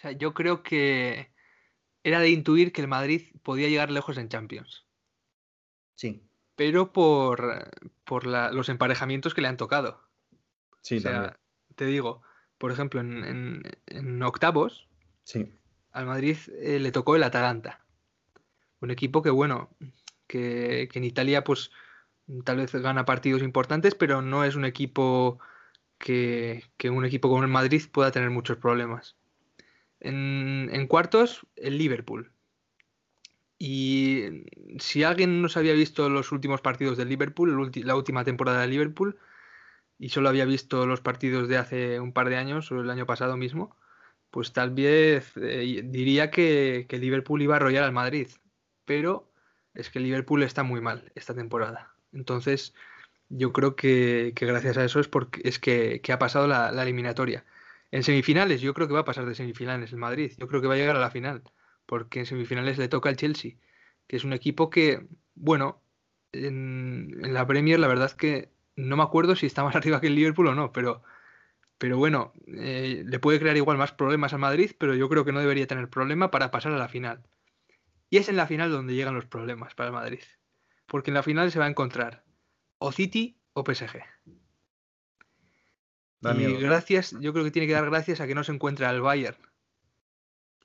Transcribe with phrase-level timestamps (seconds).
[0.00, 1.30] O sea, yo creo que
[2.02, 4.86] era de intuir que el Madrid podía llegar lejos en Champions.
[5.94, 6.22] Sí.
[6.56, 7.70] Pero por,
[8.04, 10.02] por los emparejamientos que le han tocado.
[10.80, 11.38] Sí, o sea,
[11.76, 12.22] te digo,
[12.56, 14.88] por ejemplo, en, octavos,
[15.24, 15.52] sí.
[15.92, 17.84] al Madrid eh, le tocó el Atalanta.
[18.80, 19.68] Un equipo que, bueno,
[20.26, 21.70] que, que en Italia, pues
[22.44, 25.38] tal vez gana partidos importantes, pero no es un equipo
[26.00, 29.16] que, un equipo como el Madrid pueda tener muchos problemas.
[30.00, 32.32] En, cuartos, el Liverpool.
[33.58, 34.44] Y
[34.78, 38.68] si alguien no se había visto los últimos partidos del Liverpool, la última temporada de
[38.68, 39.18] Liverpool,
[39.98, 43.06] y solo había visto los partidos de hace un par de años o el año
[43.06, 43.76] pasado mismo,
[44.30, 48.28] pues tal vez eh, diría que, que Liverpool iba a arrollar al Madrid.
[48.86, 49.30] Pero
[49.74, 51.94] es que Liverpool está muy mal esta temporada.
[52.12, 52.74] Entonces,
[53.30, 57.44] yo creo que, gracias a eso es porque es que, ha pasado la, eliminatoria.
[57.90, 60.32] En semifinales, yo creo que va a pasar de semifinales el Madrid.
[60.38, 61.42] Yo creo que va a llegar a la final,
[61.86, 63.56] porque en semifinales le toca al Chelsea,
[64.06, 65.82] que es un equipo que, bueno,
[66.32, 70.06] en, la Premier la verdad es que no me acuerdo si está más arriba que
[70.06, 71.02] el Liverpool o no, pero,
[71.78, 75.32] pero bueno, eh, le puede crear igual más problemas al Madrid, pero yo creo que
[75.32, 77.22] no debería tener problema para pasar a la final.
[78.08, 80.20] Y es en la final donde llegan los problemas para el Madrid,
[80.86, 82.24] porque en la final se va a encontrar
[82.78, 84.02] o City o PSG.
[86.22, 89.00] Y gracias, yo creo que tiene que dar gracias a que no se encuentra el
[89.00, 89.36] Bayern.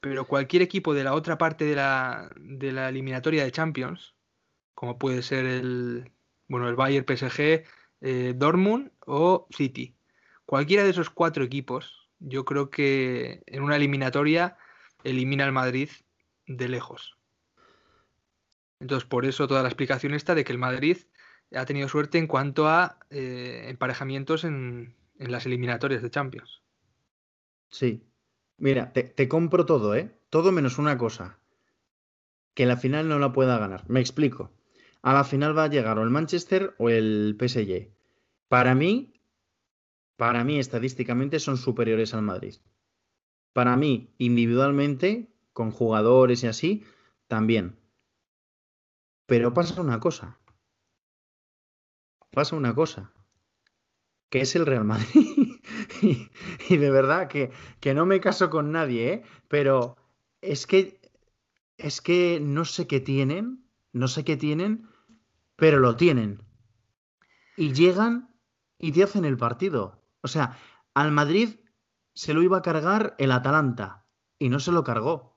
[0.00, 4.14] Pero cualquier equipo de la otra parte de la, de la eliminatoria de Champions,
[4.74, 6.10] como puede ser el,
[6.48, 7.64] bueno, el Bayern, PSG,
[8.00, 9.94] eh, Dortmund o City,
[10.46, 14.56] cualquiera de esos cuatro equipos, yo creo que en una eliminatoria
[15.04, 15.90] elimina al Madrid
[16.46, 17.16] de lejos.
[18.80, 20.96] Entonces, por eso toda la explicación está de que el Madrid
[21.54, 24.96] ha tenido suerte en cuanto a eh, emparejamientos en,
[25.30, 26.62] las eliminatorias de Champions.
[27.70, 28.08] Sí.
[28.58, 30.18] Mira, te, compro todo, ¿eh?
[30.30, 31.38] Todo menos una cosa.
[32.54, 33.88] Que la final no la pueda ganar.
[33.88, 34.52] Me explico.
[35.02, 37.90] A la final va a llegar o el Manchester o el PSG.
[38.48, 39.14] Para mí,
[40.16, 42.56] para mí estadísticamente son superiores al Madrid.
[43.52, 46.84] Para mí, individualmente, con jugadores y así,
[47.26, 47.78] también.
[49.26, 50.38] Pero pasa una cosa
[52.32, 53.12] pasa una cosa,
[54.32, 55.60] que es el Real Madrid.
[56.70, 59.22] y, de verdad que, que, no me caso con nadie, ¿eh?
[59.48, 59.98] pero
[60.40, 60.98] es que,
[61.76, 64.88] es que no sé qué tienen, no sé qué tienen,
[65.56, 66.42] pero lo tienen.
[67.58, 68.34] Y llegan
[68.78, 70.02] y te hacen el partido.
[70.22, 70.58] O sea,
[70.94, 71.56] al Madrid
[72.14, 74.06] se lo iba a cargar el Atalanta
[74.38, 75.31] y no se lo cargó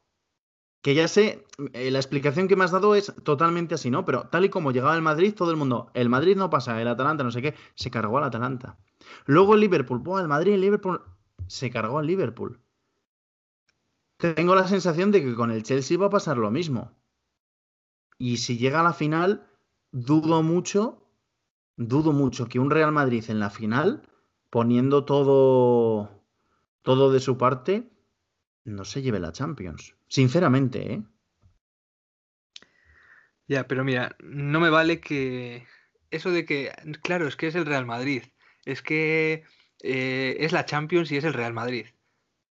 [0.86, 4.06] que ya sé, eh, la explicación que me has dado es totalmente así, ¿no?
[4.06, 6.88] Pero tal y como llegaba el Madrid, todo el mundo, el Madrid no pasa, el
[6.88, 8.78] Atalanta, no sé qué, se cargó al Atalanta.
[9.26, 11.02] Luego el Liverpool, el Madrid, el Liverpool,
[11.48, 12.60] se cargó al Liverpool.
[14.18, 16.92] Tengo la sensación de que con el Chelsea va a pasar lo mismo.
[18.20, 19.50] Y si llega a la final,
[19.92, 21.02] dudo mucho,
[21.78, 24.04] dudo mucho que un Real Madrid en la final,
[24.52, 26.12] poniendo todo,
[26.84, 27.90] todo de su parte,
[28.66, 29.95] no se lleve la Champions.
[30.08, 31.04] Sinceramente, ¿eh?
[33.48, 35.68] Ya, pero mira, no me vale que
[36.10, 36.72] eso de que,
[37.04, 38.24] claro, es que es el Real Madrid,
[38.66, 39.44] es que
[39.84, 41.88] eh, es la Champions y es el Real Madrid.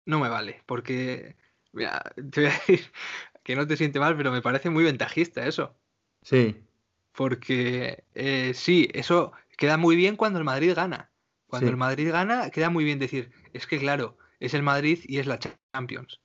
[0.05, 1.37] No me vale, porque,
[1.73, 2.93] mira, te voy a decir
[3.43, 5.77] que no te siente mal, pero me parece muy ventajista eso.
[6.23, 6.63] Sí.
[7.13, 11.11] Porque eh, sí, eso queda muy bien cuando el Madrid gana.
[11.47, 15.19] Cuando el Madrid gana, queda muy bien decir, es que claro, es el Madrid y
[15.19, 16.21] es la Champions.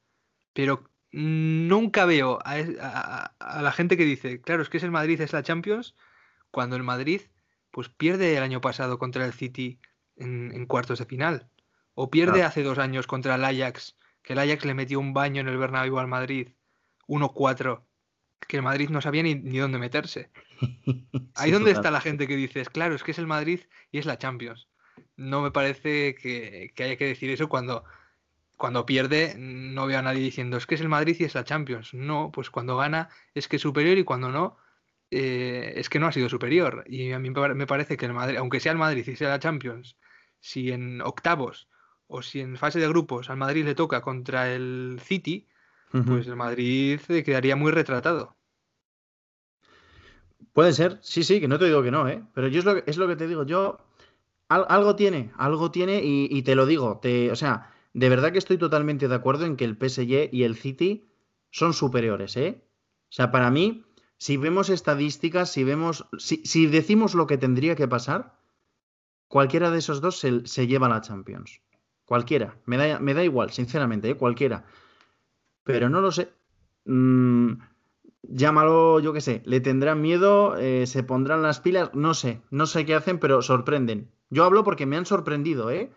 [0.54, 3.32] Pero nunca veo a,
[3.62, 5.96] la gente que dice, claro, es que es el Madrid, es la Champions,
[6.52, 7.22] cuando el Madrid
[7.72, 9.80] pues pierde el año pasado contra el City
[10.16, 11.50] en, cuartos de final.
[11.94, 15.42] O pierde hace dos años contra el Ajax, que el Ajax le metió un baño
[15.42, 16.50] en el Bernabéu al Madrid,
[17.08, 17.84] 1-4,
[18.48, 20.32] que el Madrid no sabía ni, dónde meterse.
[21.36, 24.06] Ahí donde está la gente que dice, claro, es que es el Madrid y es
[24.06, 24.68] la Champions.
[25.16, 27.84] No me parece que haya que decir eso cuando
[28.58, 31.44] cuando pierde no veo a nadie diciendo es que es el Madrid y es la
[31.44, 31.94] Champions.
[31.94, 34.58] No, pues cuando gana es que es superior y cuando no
[35.12, 36.84] eh, es que no ha sido superior.
[36.88, 39.40] Y a mí me parece que el Madrid, aunque sea el Madrid y sea la
[39.40, 39.98] Champions,
[40.40, 41.70] si en octavos
[42.08, 45.48] o si en fase de grupos al Madrid le toca contra el City,
[46.06, 48.36] pues el Madrid quedaría muy retratado.
[50.54, 52.24] Puede ser, sí, sí, que no te digo que no, ¿eh?
[52.34, 53.78] Pero yo es lo que, es lo que te digo, yo
[54.48, 58.38] algo tiene, algo tiene y, y, te lo digo, te, o sea, de verdad que
[58.38, 61.10] estoy totalmente de acuerdo en que el PSG y el City
[61.50, 62.62] son superiores, ¿eh?
[63.10, 63.86] O sea, para mí,
[64.20, 68.38] si vemos estadísticas, si vemos, si, decimos lo que tendría que pasar,
[69.28, 71.62] cualquiera de esos dos se, lleva la Champions.
[72.06, 74.16] Cualquiera, me da, me da igual, sinceramente, ¿eh?
[74.16, 74.66] cualquiera.
[75.64, 76.30] pero no lo sé.
[76.86, 77.54] Mm,
[78.22, 82.68] llámalo, yo qué sé, le tendrán miedo, eh, se pondrán las pilas, no sé, no
[82.68, 84.12] sé qué hacen, pero sorprenden.
[84.30, 85.90] Yo hablo porque me han sorprendido, ¿eh?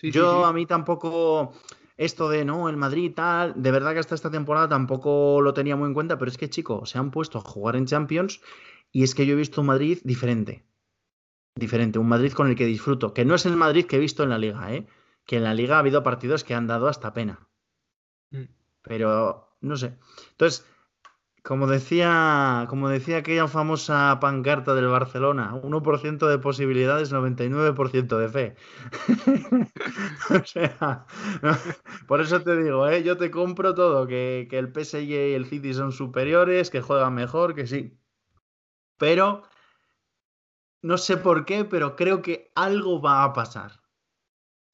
[0.00, 1.52] Yo a mí tampoco
[1.96, 5.76] esto de no, el Madrid tal, de verdad que hasta esta temporada tampoco lo tenía
[5.76, 8.40] muy en cuenta, pero es que, chicos, se han puesto a jugar en Champions
[8.90, 10.64] y es que yo he visto un Madrid diferente.
[11.54, 14.22] Diferente, un Madrid con el que disfruto, que no es el Madrid que he visto
[14.22, 14.86] en la liga, ¿eh?
[15.26, 17.48] Que en la liga ha habido partidos que han dado hasta pena.
[18.30, 18.44] Mm.
[18.82, 19.98] Pero, no sé.
[20.30, 20.66] Entonces,
[21.42, 28.54] como decía, como decía aquella famosa pancarta del Barcelona, 1% de posibilidades, 99% de fe.
[30.40, 31.04] o sea,
[32.06, 33.02] por eso te digo, ¿eh?
[33.02, 37.14] yo te compro todo, que, que, el PSG y el City son superiores, que juegan
[37.14, 37.98] mejor, que sí.
[38.96, 39.42] Pero,
[40.80, 43.82] no sé por qué, pero creo que algo va a pasar.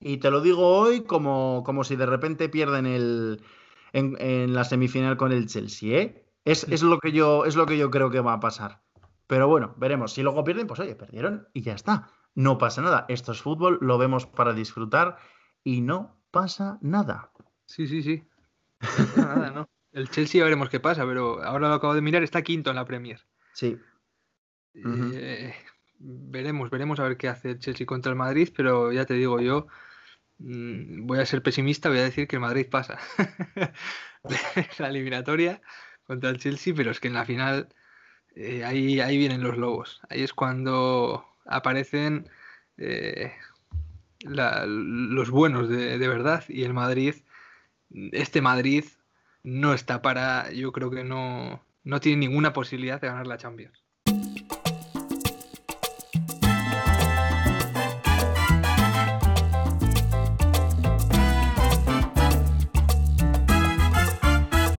[0.00, 3.42] Y te lo digo hoy como, como si de repente pierden el,
[3.94, 6.27] en, en la semifinal con el Chelsea, ¿eh?
[6.48, 8.80] Es, lo que yo, es lo que yo creo que va a pasar.
[9.26, 10.14] Pero bueno, veremos.
[10.14, 12.10] Si luego pierden, pues oye, perdieron y ya está.
[12.34, 13.04] No pasa nada.
[13.08, 15.18] Esto es fútbol, lo vemos para disfrutar
[15.62, 17.30] y no pasa nada.
[17.66, 18.26] Sí, sí, sí.
[19.16, 19.68] nada, ¿no?
[19.92, 22.76] El Chelsea ya veremos qué pasa, pero ahora lo acabo de mirar, está quinto en
[22.76, 23.20] la Premier.
[23.52, 23.76] Sí.
[24.74, 25.54] Eh,
[25.98, 29.40] veremos, veremos a ver qué hace el Chelsea contra el Madrid, pero ya te digo
[29.40, 29.66] yo,
[30.38, 32.98] mm, voy a ser pesimista, voy a decir que el Madrid pasa.
[34.78, 35.60] la eliminatoria
[36.08, 37.68] contra el Chelsea, pero es que en la final
[38.34, 40.00] eh, ahí, ahí vienen los lobos.
[40.08, 42.28] Ahí es cuando aparecen
[42.78, 43.32] eh,
[44.20, 47.14] los buenos de, de, verdad y el Madrid,
[48.12, 48.84] este Madrid
[49.42, 53.84] no está para, yo creo que no, no tiene ninguna posibilidad de ganar la Champions.